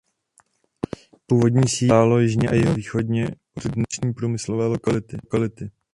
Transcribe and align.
Původní 1.27 1.69
sídlo 1.69 1.93
stálo 1.95 2.19
jižně 2.19 2.49
a 2.49 2.53
jihovýchodně 2.53 3.27
od 3.53 3.65
dnešní 3.67 4.13
průmyslové 4.13 4.67
lokality. 4.67 5.71